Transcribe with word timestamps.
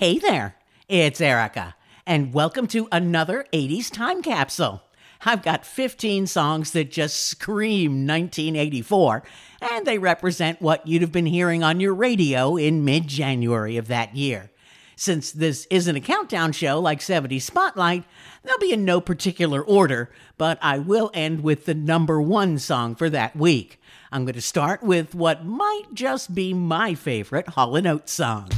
Hey 0.00 0.16
there, 0.16 0.56
it's 0.88 1.20
Erica, 1.20 1.76
and 2.06 2.32
welcome 2.32 2.66
to 2.68 2.88
another 2.90 3.44
80s 3.52 3.92
time 3.92 4.22
capsule. 4.22 4.82
I've 5.26 5.42
got 5.42 5.66
15 5.66 6.26
songs 6.26 6.70
that 6.70 6.90
just 6.90 7.26
scream 7.26 8.06
1984, 8.06 9.22
and 9.60 9.84
they 9.84 9.98
represent 9.98 10.62
what 10.62 10.86
you'd 10.86 11.02
have 11.02 11.12
been 11.12 11.26
hearing 11.26 11.62
on 11.62 11.80
your 11.80 11.92
radio 11.92 12.56
in 12.56 12.82
mid 12.82 13.08
January 13.08 13.76
of 13.76 13.88
that 13.88 14.16
year. 14.16 14.50
Since 14.96 15.32
this 15.32 15.66
isn't 15.68 15.96
a 15.96 16.00
countdown 16.00 16.52
show 16.52 16.80
like 16.80 17.02
70 17.02 17.38
Spotlight, 17.38 18.04
they'll 18.42 18.56
be 18.56 18.72
in 18.72 18.86
no 18.86 19.02
particular 19.02 19.60
order, 19.62 20.10
but 20.38 20.58
I 20.62 20.78
will 20.78 21.10
end 21.12 21.42
with 21.42 21.66
the 21.66 21.74
number 21.74 22.22
one 22.22 22.58
song 22.58 22.94
for 22.94 23.10
that 23.10 23.36
week. 23.36 23.78
I'm 24.10 24.24
going 24.24 24.32
to 24.32 24.40
start 24.40 24.82
with 24.82 25.14
what 25.14 25.44
might 25.44 25.92
just 25.92 26.34
be 26.34 26.54
my 26.54 26.94
favorite 26.94 27.48
Hall 27.48 27.76
& 27.76 27.86
Oates 27.86 28.12
song. 28.12 28.48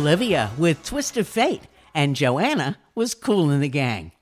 Olivia 0.00 0.50
with 0.56 0.82
Twist 0.82 1.18
of 1.18 1.28
Fate, 1.28 1.64
and 1.94 2.16
Joanna 2.16 2.78
was 2.94 3.14
Kool 3.14 3.48
& 3.48 3.60
the 3.60 3.68
Gang. 3.68 4.12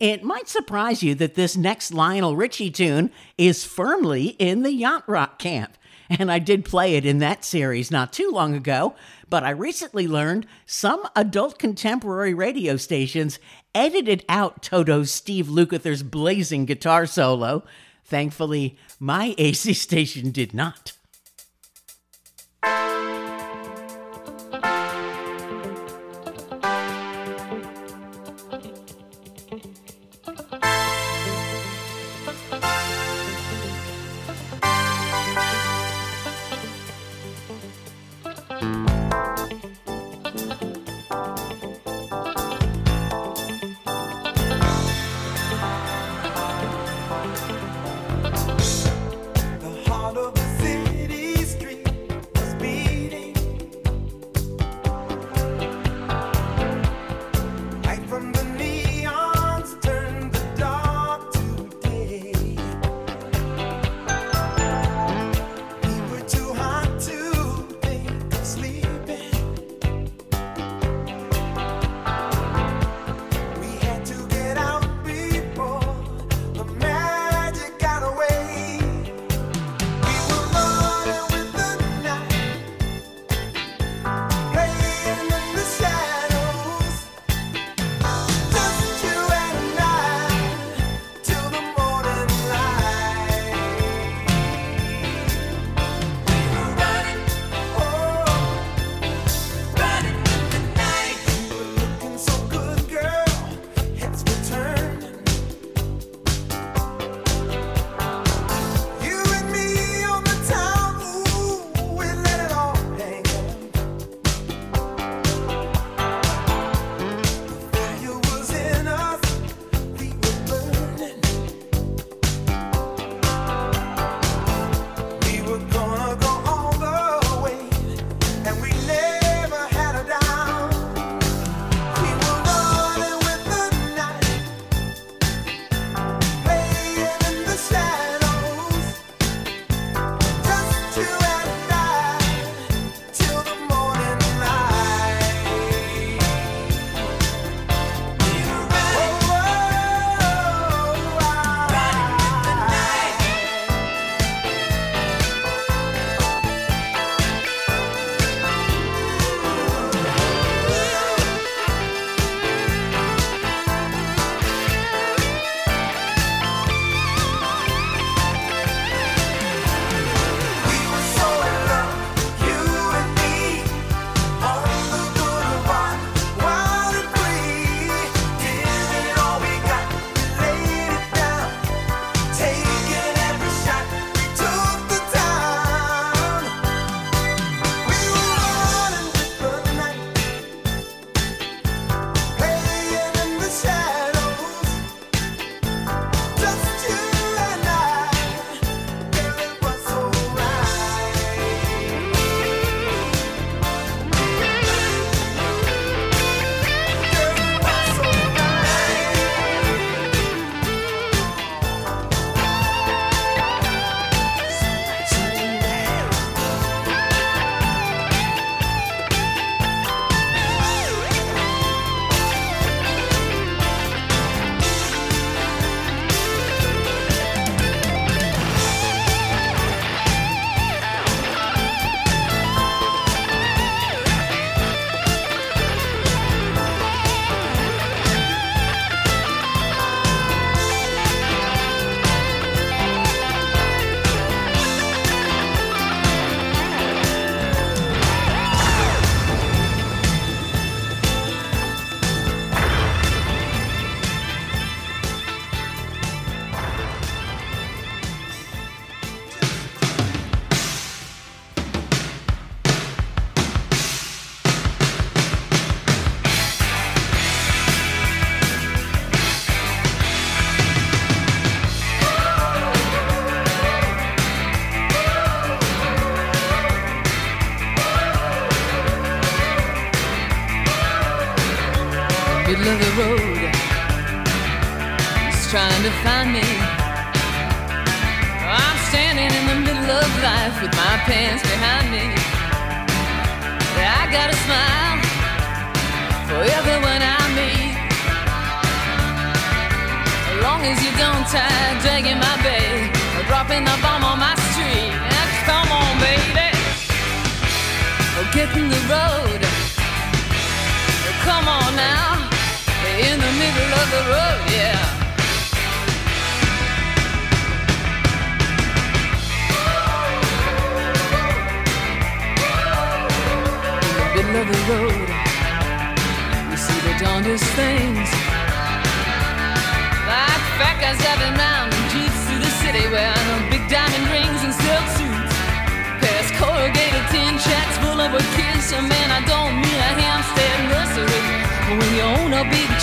It 0.00 0.24
might 0.24 0.48
surprise 0.48 1.04
you 1.04 1.14
that 1.14 1.36
this 1.36 1.56
next 1.56 1.94
Lionel 1.94 2.34
Richie 2.34 2.72
tune 2.72 3.12
is 3.38 3.64
firmly 3.64 4.30
in 4.40 4.64
the 4.64 4.72
yacht 4.72 5.04
rock 5.08 5.38
camp. 5.38 5.78
And 6.10 6.32
I 6.32 6.40
did 6.40 6.64
play 6.64 6.96
it 6.96 7.06
in 7.06 7.18
that 7.18 7.44
series 7.44 7.88
not 7.88 8.12
too 8.12 8.32
long 8.32 8.52
ago, 8.52 8.96
but 9.30 9.44
I 9.44 9.50
recently 9.50 10.08
learned 10.08 10.44
some 10.66 11.06
adult 11.14 11.56
contemporary 11.56 12.34
radio 12.34 12.76
stations 12.76 13.38
edited 13.76 14.24
out 14.28 14.60
Toto's 14.60 15.12
Steve 15.12 15.46
Lukather's 15.46 16.02
blazing 16.02 16.64
guitar 16.64 17.06
solo. 17.06 17.62
Thankfully, 18.04 18.76
my 18.98 19.36
AC 19.38 19.72
station 19.74 20.32
did 20.32 20.52
not. 20.52 20.97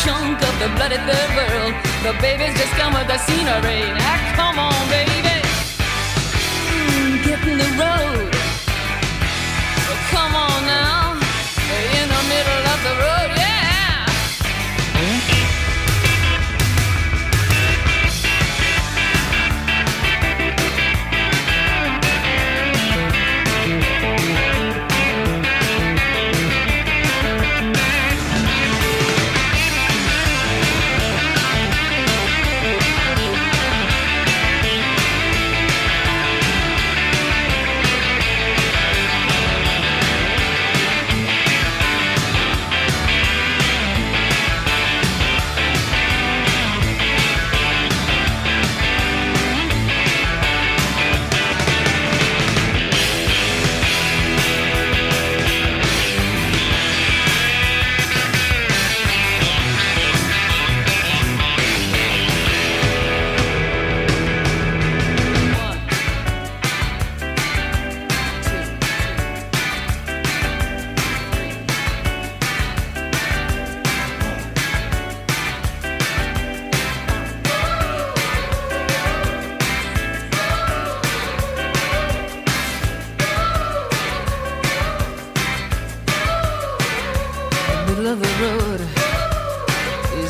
chunk 0.06 0.38
of 0.50 0.56
the 0.60 0.70
bloody 0.78 0.98
third 1.08 1.30
world. 1.38 1.74
The 2.06 2.13
babies 2.22 2.54
discovered 2.54 3.08
the 3.08 3.18
scenery. 3.26 3.82
Now 3.98 4.18
come 4.38 4.60
on, 4.60 4.82
baby, 4.89 5.41
mm, 6.70 7.24
get 7.26 7.41
in 7.48 7.58
the 7.58 7.70
road. 7.82 8.35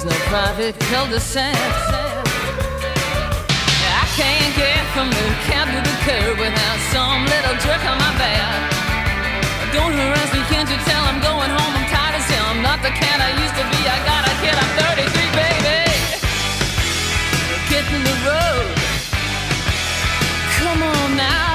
no 0.05 0.11
private 0.29 0.77
cul-de-sac. 0.91 1.57
I 4.01 4.05
can't 4.13 4.53
get 4.55 4.83
from 4.93 5.09
the 5.09 5.25
cab 5.49 5.65
to 5.73 5.79
the 5.81 5.95
curb 6.05 6.37
without 6.37 6.79
some 6.93 7.25
little 7.25 7.57
jerk 7.65 7.81
on 7.89 7.97
my 7.97 8.13
back. 8.21 8.69
Don't 9.73 9.93
harass 9.97 10.31
me, 10.31 10.41
can't 10.53 10.69
you 10.69 10.77
tell 10.85 11.03
I'm 11.09 11.19
going 11.21 11.49
home? 11.49 11.73
I'm 11.73 11.87
tired 11.89 12.15
as 12.21 12.27
hell. 12.29 12.45
I'm 12.53 12.61
not 12.61 12.83
the 12.83 12.93
cat 12.93 13.17
I 13.19 13.33
used 13.43 13.55
to 13.57 13.65
be. 13.73 13.81
I 13.81 13.97
got 14.05 14.21
a 14.29 14.33
kid, 14.45 14.53
I'm 14.53 14.71
33, 14.93 15.25
baby. 15.41 15.89
Get 17.73 17.85
in 17.89 18.01
the 18.05 18.17
road. 18.29 18.77
Come 20.59 20.83
on 20.83 21.17
now. 21.17 21.54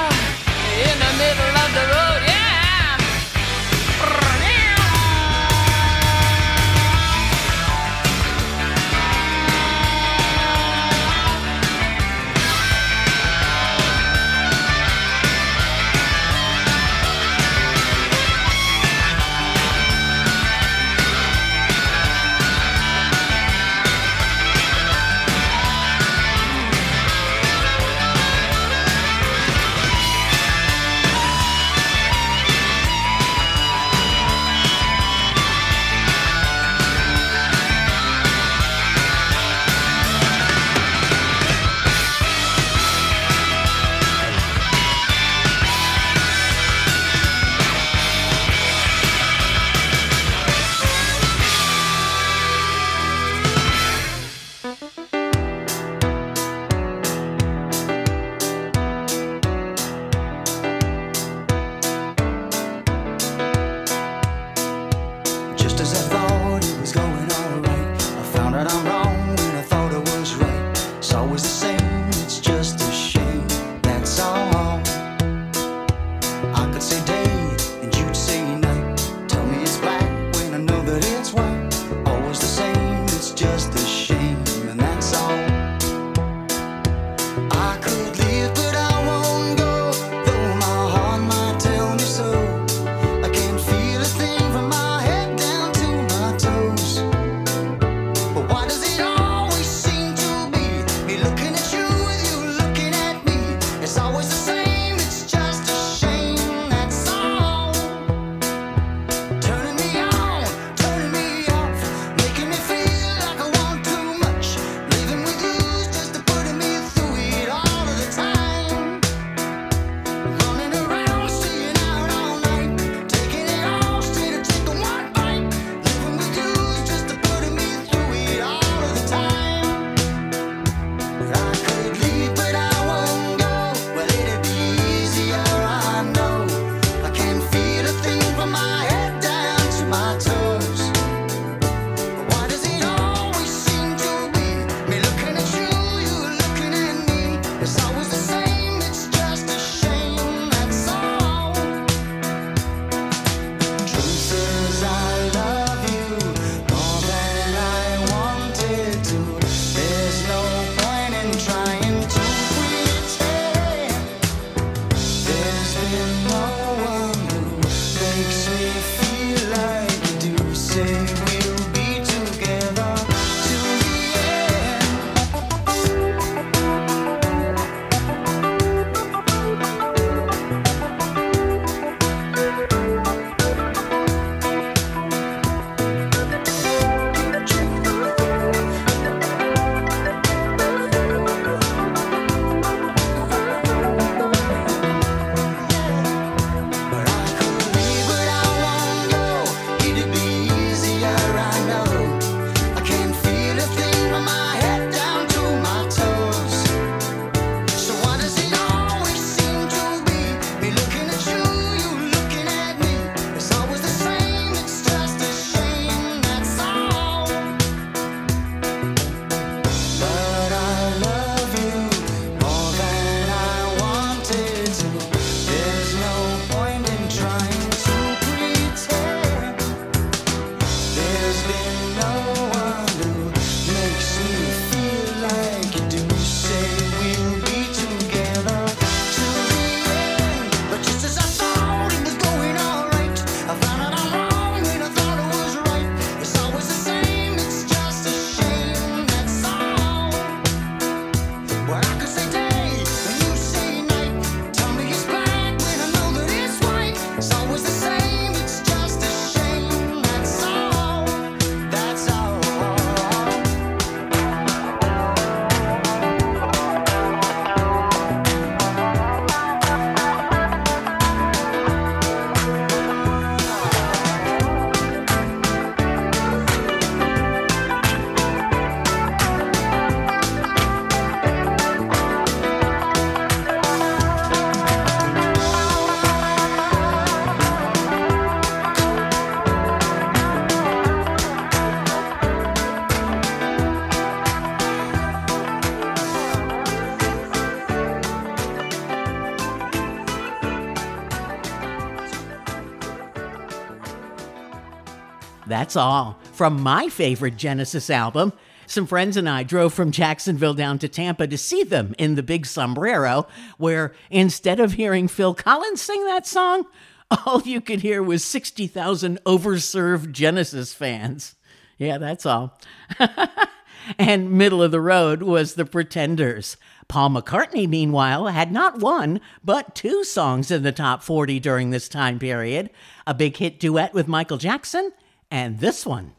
That's 305.71 305.77
all 305.77 306.17
from 306.33 306.61
my 306.61 306.89
favorite 306.89 307.37
Genesis 307.37 307.89
album. 307.89 308.33
Some 308.67 308.85
friends 308.85 309.15
and 309.15 309.29
I 309.29 309.43
drove 309.43 309.73
from 309.73 309.91
Jacksonville 309.91 310.53
down 310.53 310.79
to 310.79 310.89
Tampa 310.89 311.27
to 311.27 311.37
see 311.37 311.63
them 311.63 311.95
in 311.97 312.15
the 312.15 312.23
Big 312.23 312.45
Sombrero, 312.45 313.25
where 313.57 313.93
instead 314.09 314.59
of 314.59 314.73
hearing 314.73 315.07
Phil 315.07 315.33
Collins 315.33 315.81
sing 315.81 316.03
that 316.07 316.27
song, 316.27 316.65
all 317.25 317.43
you 317.43 317.61
could 317.61 317.79
hear 317.79 318.03
was 318.03 318.21
60,000 318.21 319.23
overserved 319.23 320.11
Genesis 320.11 320.73
fans. 320.73 321.35
Yeah, 321.77 321.97
that's 321.97 322.25
all. 322.25 322.59
and 323.97 324.29
middle 324.29 324.61
of 324.61 324.71
the 324.71 324.81
road 324.81 325.23
was 325.23 325.53
the 325.53 325.63
Pretenders. 325.63 326.57
Paul 326.89 327.11
McCartney, 327.11 327.65
meanwhile, 327.65 328.27
had 328.27 328.51
not 328.51 328.81
one, 328.81 329.21
but 329.41 329.73
two 329.73 330.03
songs 330.03 330.51
in 330.51 330.63
the 330.63 330.73
top 330.73 331.01
40 331.01 331.39
during 331.39 331.69
this 331.69 331.87
time 331.87 332.19
period 332.19 332.71
a 333.07 333.13
big 333.13 333.37
hit 333.37 333.57
duet 333.57 333.93
with 333.93 334.09
Michael 334.09 334.37
Jackson, 334.37 334.91
and 335.31 335.59
this 335.59 335.85
one. 335.85 336.11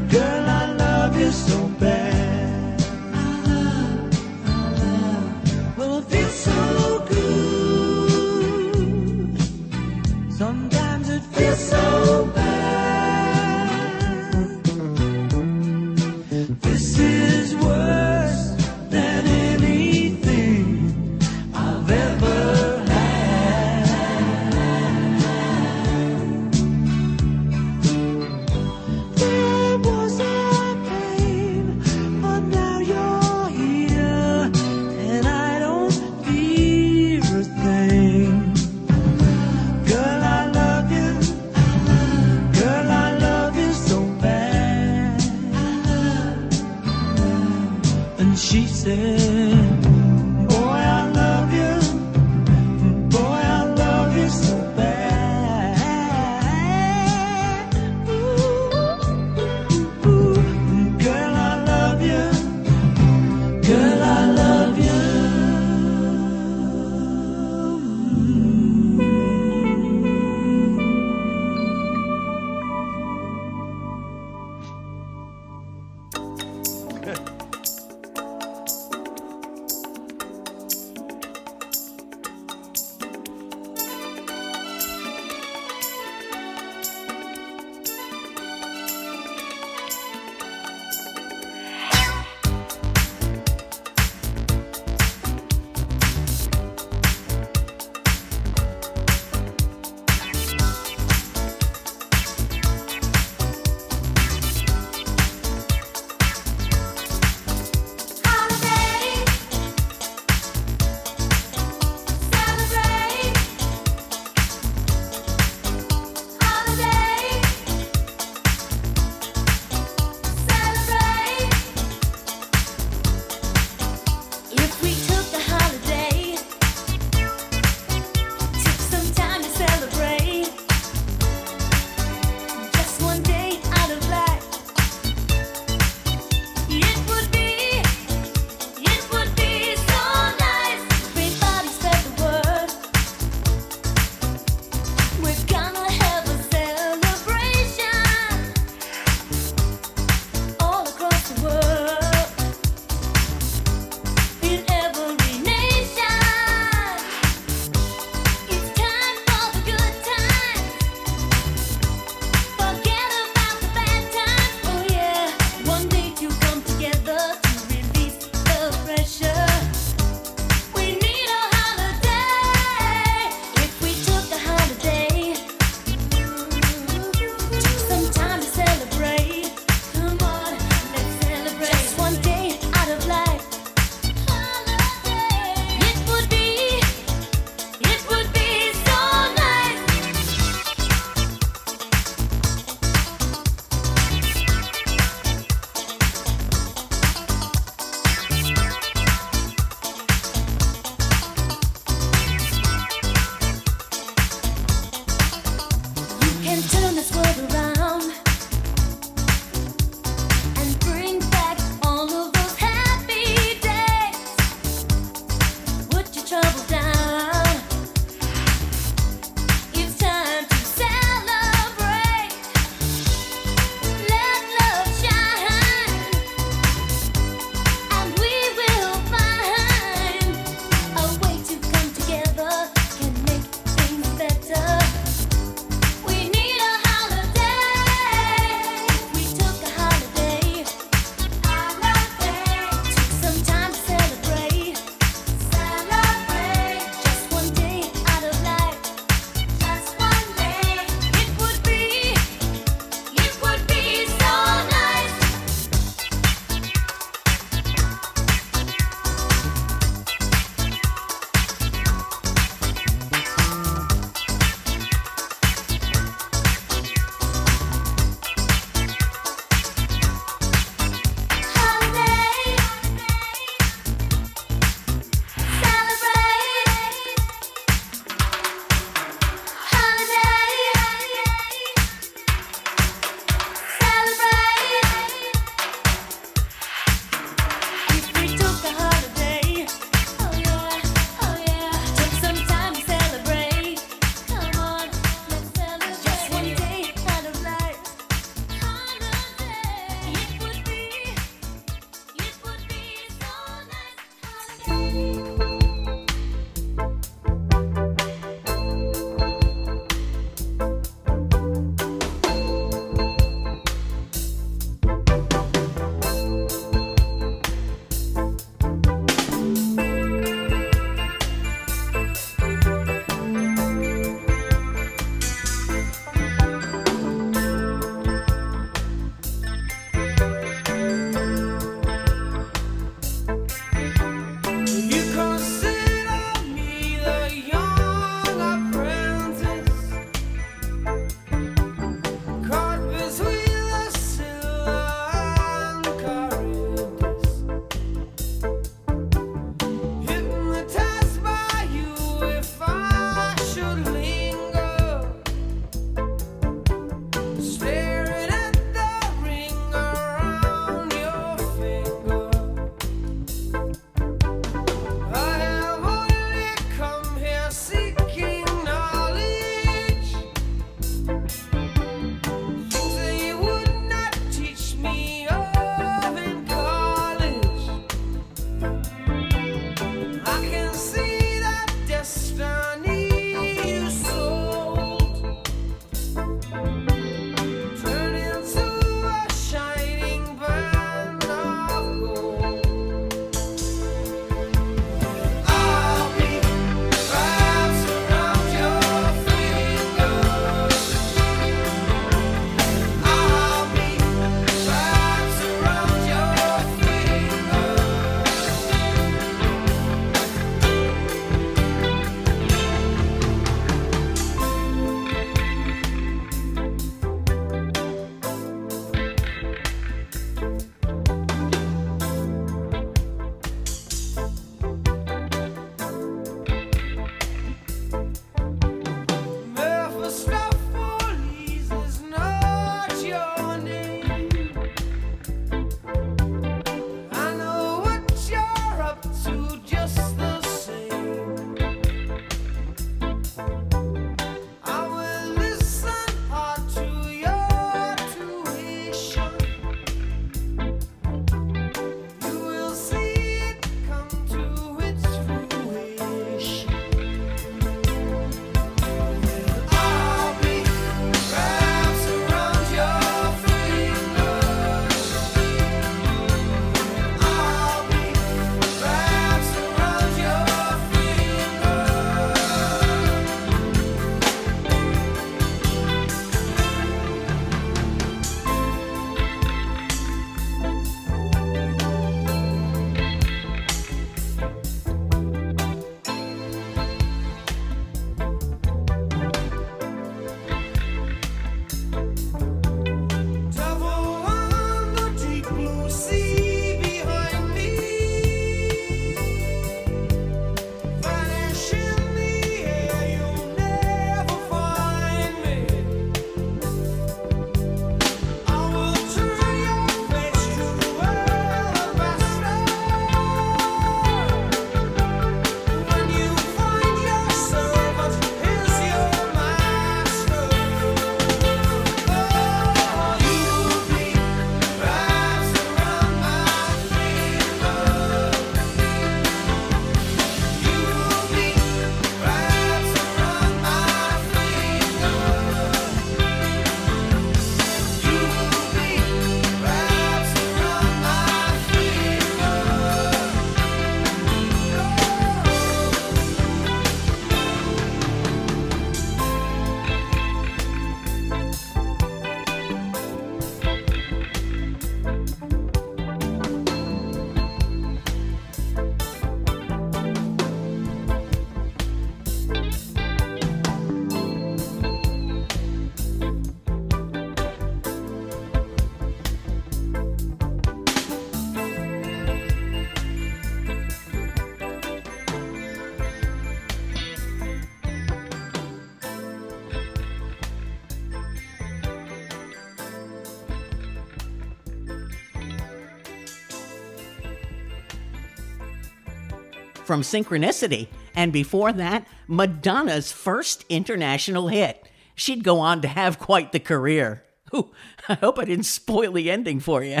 from 589.94 590.02
Synchronicity, 590.02 590.88
and 591.14 591.32
before 591.32 591.72
that, 591.72 592.04
Madonna's 592.26 593.12
first 593.12 593.64
international 593.68 594.48
hit. 594.48 594.88
She'd 595.14 595.44
go 595.44 595.60
on 595.60 595.82
to 595.82 595.86
have 595.86 596.18
quite 596.18 596.50
the 596.50 596.58
career. 596.58 597.22
Ooh, 597.54 597.70
I 598.08 598.14
hope 598.14 598.40
I 598.40 598.44
didn't 598.44 598.64
spoil 598.64 599.12
the 599.12 599.30
ending 599.30 599.60
for 599.60 599.84
you. 599.84 600.00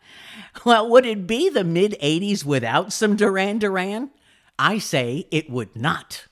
well, 0.66 0.86
would 0.90 1.06
it 1.06 1.26
be 1.26 1.48
the 1.48 1.64
mid 1.64 1.92
80s 1.92 2.44
without 2.44 2.92
some 2.92 3.16
Duran 3.16 3.58
Duran? 3.58 4.10
I 4.58 4.76
say 4.76 5.26
it 5.30 5.48
would 5.48 5.74
not. 5.74 6.26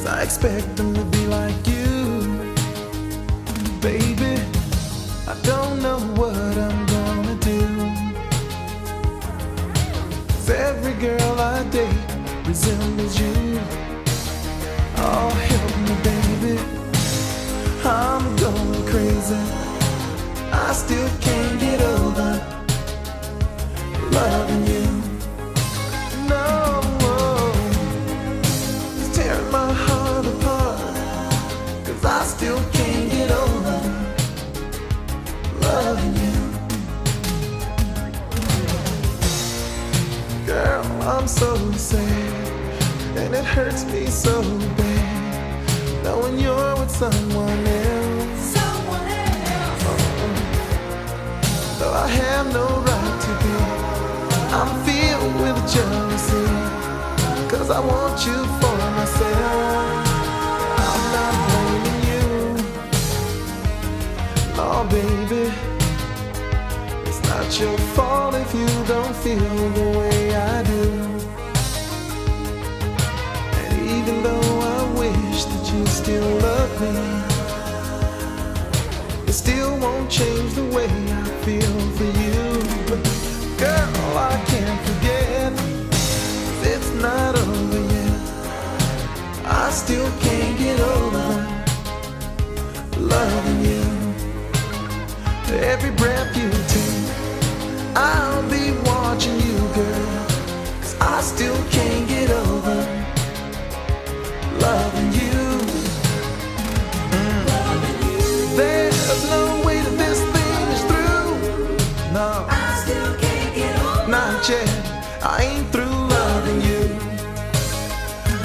Cause 0.00 0.08
I 0.08 0.22
expect 0.22 0.76
them 0.76 0.94
to 0.94 1.04
be 1.04 1.26
like 1.26 1.66
you. 1.66 2.54
Baby, 3.82 4.40
I 5.28 5.36
don't 5.42 5.82
know 5.82 5.98
what 6.16 6.56
I'm 6.56 6.86
gonna 6.86 7.34
do. 7.34 7.60
Cause 10.28 10.48
every 10.48 10.94
girl 10.94 11.38
I 11.38 11.64
date 11.64 11.92
resembles 12.46 13.20
you. 13.20 13.60
Oh, 14.96 15.28
help 15.50 15.72
me, 15.84 15.94
baby. 16.08 16.58
I'm 17.84 18.24
going 18.36 18.86
crazy. 18.86 19.36
I 20.50 20.72
still 20.72 21.10
can't 21.20 21.60
get 21.60 21.82
over 21.82 22.40
loving 24.12 24.66
you. 24.66 24.99
I'm 41.10 41.26
so 41.26 41.56
sad, 41.72 42.46
and 43.16 43.34
it 43.34 43.44
hurts 43.44 43.84
me 43.86 44.06
so 44.06 44.42
bad 44.76 46.04
knowing 46.04 46.38
you're 46.38 46.76
with 46.76 46.88
someone 46.88 47.66
else. 47.66 48.54
Oh, 48.56 48.86
Though 51.80 51.92
I 51.92 52.06
have 52.06 52.52
no 52.52 52.64
right 52.88 53.20
to 53.26 53.32
be, 53.42 53.54
I'm 54.54 54.70
filled 54.86 55.34
with 55.42 55.58
jealousy. 55.74 56.46
Cause 57.50 57.70
I 57.70 57.80
want 57.80 58.24
you 58.24 58.38
for 58.60 58.76
myself. 58.94 60.06
I'm 60.86 61.04
not 61.16 61.34
blaming 61.48 62.02
you. 62.12 62.28
Oh, 64.62 64.82
baby. 64.88 65.44
It's 67.08 67.20
not 67.28 67.46
your 67.58 67.76
fault 67.96 68.34
if 68.36 68.54
you 68.54 68.68
don't 68.86 69.16
feel 69.16 69.70
the 69.70 69.98
way 69.98 70.19
still 76.10 76.38
love 76.38 76.80
me, 76.80 76.94
it 79.28 79.32
still 79.32 79.78
won't 79.78 80.10
change 80.10 80.54
the 80.54 80.64
way 80.74 80.90
I 81.22 81.24
feel 81.44 81.76
for 81.96 82.10
you. 82.24 82.40
Girl, 83.56 84.18
I 84.18 84.34
can't 84.50 84.80
forget, 84.88 85.52
it's 86.72 86.90
not 87.06 87.38
over 87.38 87.82
yet. 87.94 88.18
I 89.44 89.70
still 89.70 90.10
can't 90.24 90.58
get 90.58 90.80
over 90.80 91.28
loving 92.98 93.60
you. 93.70 93.84
Every 95.72 95.92
breath 95.92 96.36
you 96.36 96.50
take, 96.74 97.06
I'll 97.94 98.42
be 98.50 98.72
watching 98.90 99.38
you, 99.46 99.58
girl. 99.78 100.26
'Cause 100.80 100.96
I 101.00 101.20
still 101.32 101.60
can't 101.70 102.08
get 102.08 102.30
over 102.30 102.49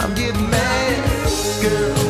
I'm 0.06 0.14
getting 0.14 0.52
mad, 0.52 1.64
girl. 1.64 2.05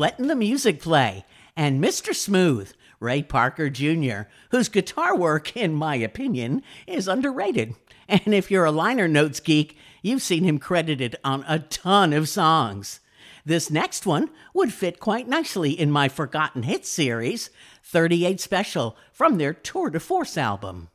Letting 0.00 0.28
the 0.28 0.34
music 0.34 0.80
play, 0.80 1.26
and 1.54 1.84
Mr. 1.84 2.14
Smooth, 2.14 2.72
Ray 3.00 3.22
Parker 3.22 3.68
Jr., 3.68 4.22
whose 4.50 4.70
guitar 4.70 5.14
work, 5.14 5.54
in 5.54 5.74
my 5.74 5.94
opinion, 5.96 6.62
is 6.86 7.06
underrated. 7.06 7.74
And 8.08 8.32
if 8.32 8.50
you're 8.50 8.64
a 8.64 8.72
liner 8.72 9.06
notes 9.06 9.40
geek, 9.40 9.76
you've 10.00 10.22
seen 10.22 10.42
him 10.42 10.58
credited 10.58 11.16
on 11.22 11.44
a 11.46 11.58
ton 11.58 12.14
of 12.14 12.30
songs. 12.30 13.00
This 13.44 13.70
next 13.70 14.06
one 14.06 14.30
would 14.54 14.72
fit 14.72 15.00
quite 15.00 15.28
nicely 15.28 15.78
in 15.78 15.90
my 15.90 16.08
Forgotten 16.08 16.62
Hits 16.62 16.88
series, 16.88 17.50
38 17.84 18.40
Special, 18.40 18.96
from 19.12 19.36
their 19.36 19.52
Tour 19.52 19.90
de 19.90 20.00
Force 20.00 20.38
album. 20.38 20.88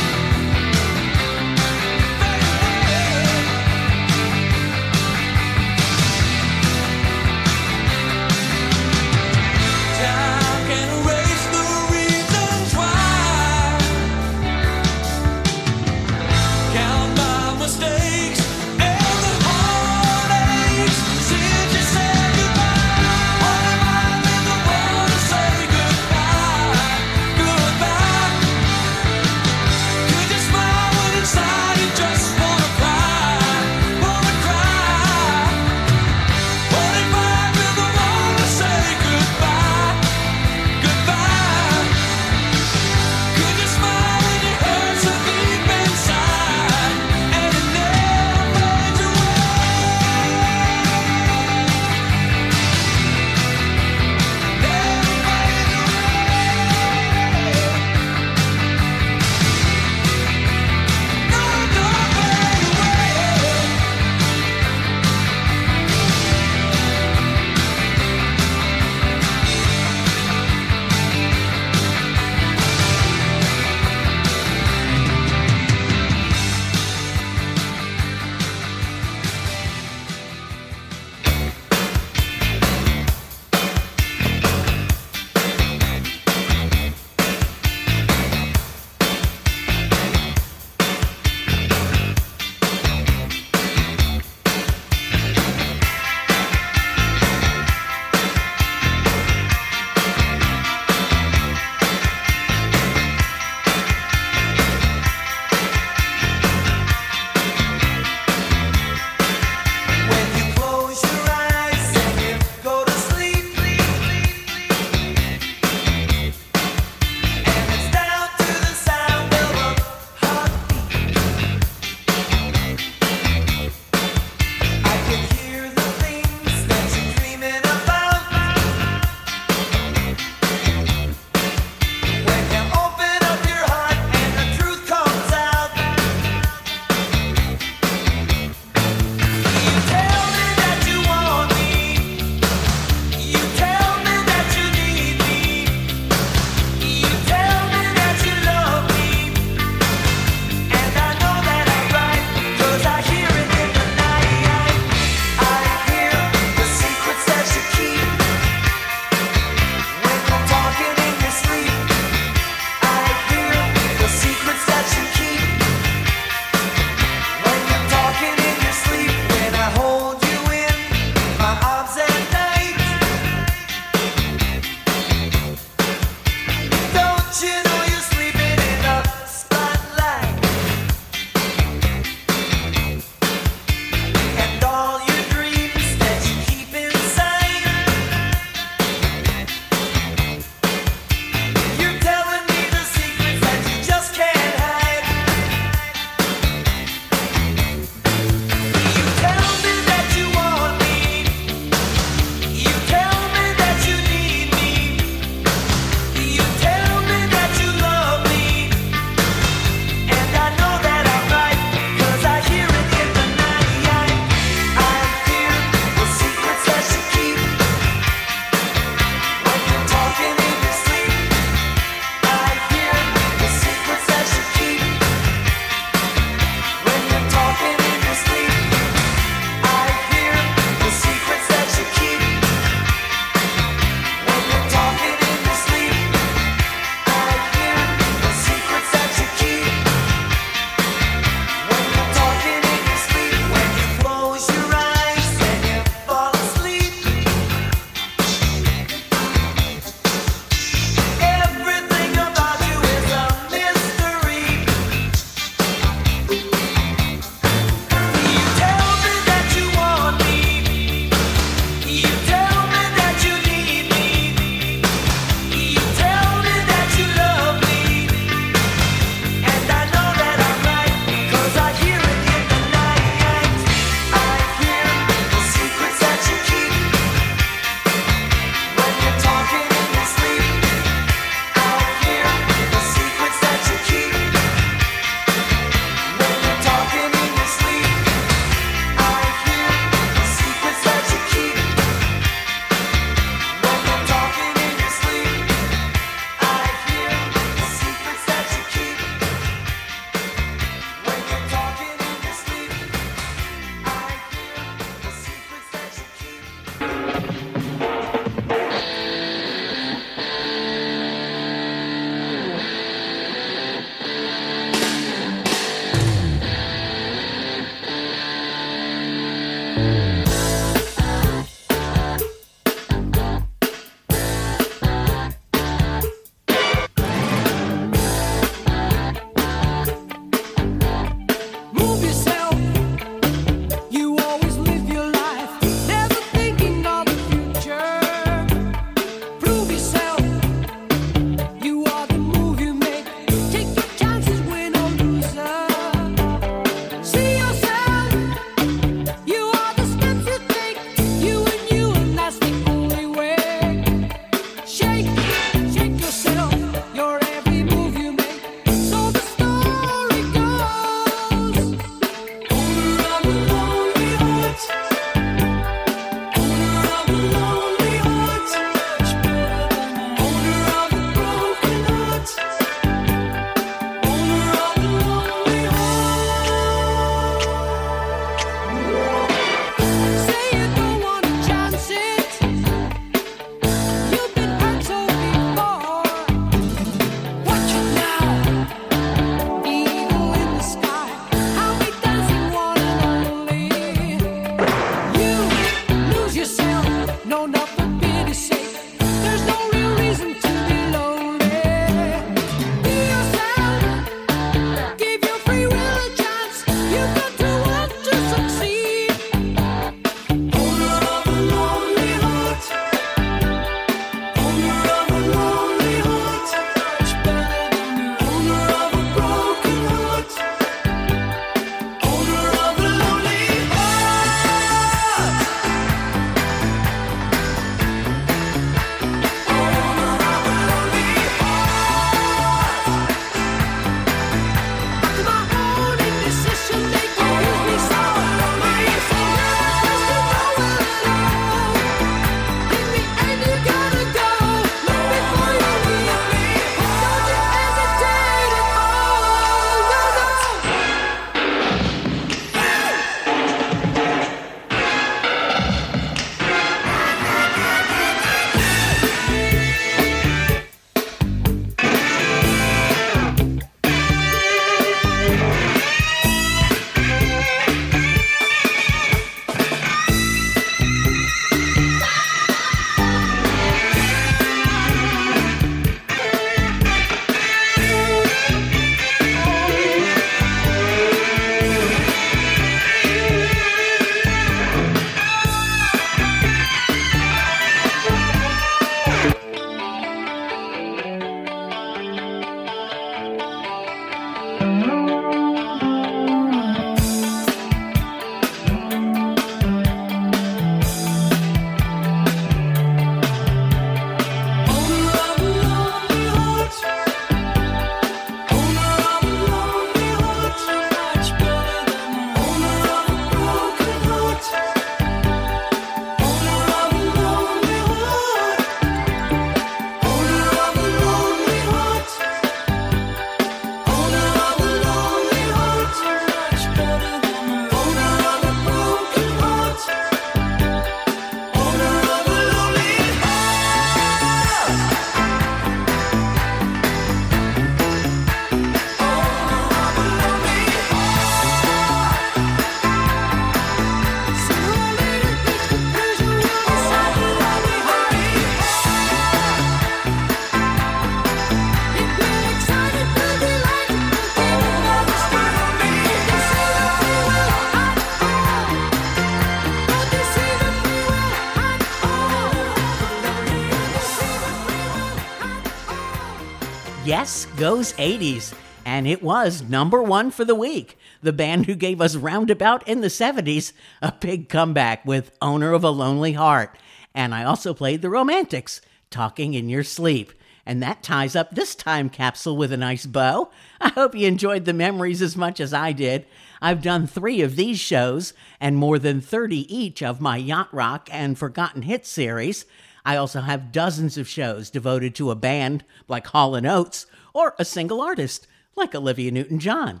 Goes 567.66 567.94
80s, 567.94 568.54
and 568.84 569.08
it 569.08 569.24
was 569.24 569.60
number 569.60 570.00
one 570.00 570.30
for 570.30 570.44
the 570.44 570.54
week. 570.54 570.96
The 571.20 571.32
band 571.32 571.66
who 571.66 571.74
gave 571.74 572.00
us 572.00 572.14
Roundabout 572.14 572.86
in 572.86 573.00
the 573.00 573.08
70s 573.08 573.72
a 574.00 574.12
big 574.12 574.48
comeback 574.48 575.04
with 575.04 575.36
Owner 575.42 575.72
of 575.72 575.82
a 575.82 575.90
Lonely 575.90 576.34
Heart. 576.34 576.78
And 577.12 577.34
I 577.34 577.42
also 577.42 577.74
played 577.74 578.02
The 578.02 578.08
Romantics, 578.08 578.80
Talking 579.10 579.54
in 579.54 579.68
Your 579.68 579.82
Sleep. 579.82 580.32
And 580.64 580.80
that 580.80 581.02
ties 581.02 581.34
up 581.34 581.56
this 581.56 581.74
time 581.74 582.08
capsule 582.08 582.56
with 582.56 582.72
a 582.72 582.76
nice 582.76 583.04
bow. 583.04 583.50
I 583.80 583.88
hope 583.88 584.14
you 584.14 584.28
enjoyed 584.28 584.64
the 584.64 584.72
memories 584.72 585.20
as 585.20 585.36
much 585.36 585.58
as 585.58 585.74
I 585.74 585.90
did. 585.90 586.24
I've 586.62 586.82
done 586.82 587.08
three 587.08 587.40
of 587.40 587.56
these 587.56 587.80
shows 587.80 588.32
and 588.60 588.76
more 588.76 589.00
than 589.00 589.20
30 589.20 589.76
each 589.76 590.04
of 590.04 590.20
my 590.20 590.36
Yacht 590.36 590.72
Rock 590.72 591.08
and 591.10 591.36
Forgotten 591.36 591.82
Hits 591.82 592.08
series. 592.08 592.64
I 593.04 593.16
also 593.16 593.40
have 593.40 593.72
dozens 593.72 594.16
of 594.16 594.28
shows 594.28 594.70
devoted 594.70 595.16
to 595.16 595.32
a 595.32 595.34
band 595.34 595.84
like 596.06 596.28
Hall 596.28 596.54
& 596.66 596.66
Oates 596.66 597.06
or 597.36 597.54
a 597.58 597.64
single 597.66 598.00
artist 598.00 598.46
like 598.76 598.94
Olivia 598.94 599.30
Newton-John. 599.30 600.00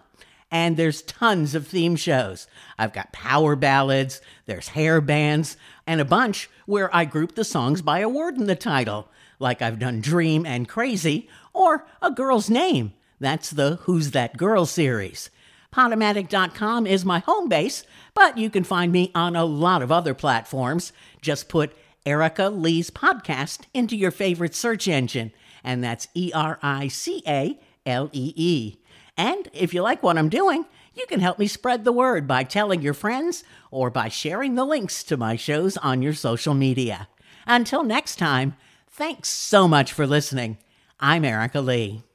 And 0.50 0.76
there's 0.76 1.02
tons 1.02 1.54
of 1.54 1.66
theme 1.66 1.94
shows. 1.94 2.46
I've 2.78 2.94
got 2.94 3.12
power 3.12 3.54
ballads, 3.56 4.22
there's 4.46 4.68
hair 4.68 5.02
bands, 5.02 5.58
and 5.86 6.00
a 6.00 6.04
bunch 6.06 6.48
where 6.64 6.94
I 6.96 7.04
group 7.04 7.34
the 7.34 7.44
songs 7.44 7.82
by 7.82 7.98
a 7.98 8.08
word 8.08 8.38
in 8.38 8.46
the 8.46 8.56
title, 8.56 9.08
like 9.38 9.60
I've 9.60 9.78
done 9.78 10.00
Dream 10.00 10.46
and 10.46 10.66
Crazy, 10.66 11.28
or 11.52 11.86
A 12.00 12.10
Girl's 12.10 12.48
Name. 12.48 12.94
That's 13.20 13.50
the 13.50 13.80
Who's 13.82 14.12
That 14.12 14.38
Girl 14.38 14.64
series. 14.64 15.28
Podomatic.com 15.74 16.86
is 16.86 17.04
my 17.04 17.18
home 17.18 17.50
base, 17.50 17.84
but 18.14 18.38
you 18.38 18.48
can 18.48 18.64
find 18.64 18.90
me 18.90 19.10
on 19.14 19.36
a 19.36 19.44
lot 19.44 19.82
of 19.82 19.92
other 19.92 20.14
platforms. 20.14 20.90
Just 21.20 21.50
put 21.50 21.76
Erica 22.06 22.48
Lee's 22.48 22.90
podcast 22.90 23.64
into 23.74 23.94
your 23.94 24.10
favorite 24.10 24.54
search 24.54 24.88
engine, 24.88 25.32
and 25.66 25.84
that's 25.84 26.08
E 26.14 26.30
R 26.34 26.58
I 26.62 26.88
C 26.88 27.22
A 27.26 27.58
L 27.84 28.08
E 28.12 28.32
E. 28.34 28.76
And 29.18 29.50
if 29.52 29.74
you 29.74 29.82
like 29.82 30.02
what 30.02 30.16
I'm 30.16 30.30
doing, 30.30 30.64
you 30.94 31.04
can 31.06 31.20
help 31.20 31.38
me 31.38 31.46
spread 31.46 31.84
the 31.84 31.92
word 31.92 32.26
by 32.26 32.44
telling 32.44 32.80
your 32.80 32.94
friends 32.94 33.44
or 33.70 33.90
by 33.90 34.08
sharing 34.08 34.54
the 34.54 34.64
links 34.64 35.02
to 35.04 35.16
my 35.18 35.36
shows 35.36 35.76
on 35.76 36.00
your 36.00 36.14
social 36.14 36.54
media. 36.54 37.08
Until 37.46 37.82
next 37.82 38.16
time, 38.16 38.56
thanks 38.88 39.28
so 39.28 39.68
much 39.68 39.92
for 39.92 40.06
listening. 40.06 40.56
I'm 40.98 41.24
Erica 41.24 41.60
Lee. 41.60 42.05